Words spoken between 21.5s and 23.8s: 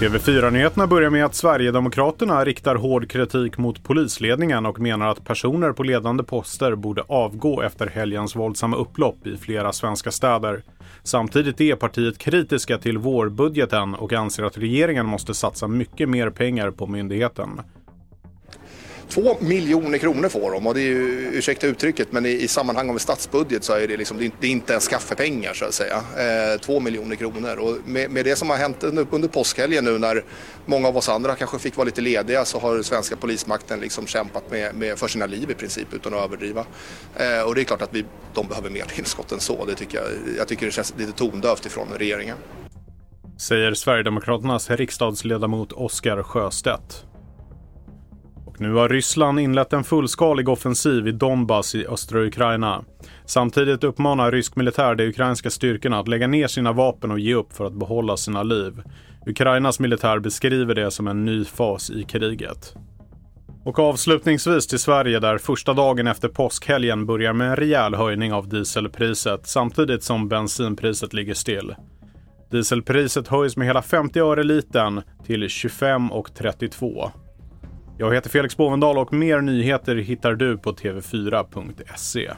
uttrycket, men i, i sammanhang av en statsbudget så